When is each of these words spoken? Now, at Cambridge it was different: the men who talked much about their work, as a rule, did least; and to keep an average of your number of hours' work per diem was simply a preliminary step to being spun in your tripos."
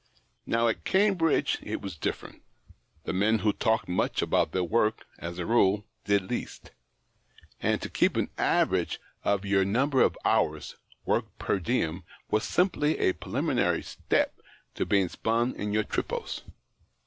Now, 0.47 0.67
at 0.67 0.83
Cambridge 0.83 1.59
it 1.61 1.79
was 1.79 1.95
different: 1.95 2.41
the 3.03 3.13
men 3.13 3.37
who 3.37 3.53
talked 3.53 3.87
much 3.87 4.23
about 4.23 4.51
their 4.51 4.63
work, 4.63 5.05
as 5.19 5.37
a 5.37 5.45
rule, 5.45 5.85
did 6.05 6.23
least; 6.27 6.71
and 7.59 7.79
to 7.83 7.87
keep 7.87 8.17
an 8.17 8.31
average 8.35 8.99
of 9.23 9.45
your 9.45 9.63
number 9.63 10.01
of 10.01 10.17
hours' 10.25 10.75
work 11.05 11.25
per 11.37 11.59
diem 11.59 12.03
was 12.31 12.43
simply 12.43 12.97
a 12.97 13.13
preliminary 13.13 13.83
step 13.83 14.39
to 14.73 14.87
being 14.87 15.07
spun 15.07 15.53
in 15.55 15.71
your 15.71 15.83
tripos." 15.83 16.41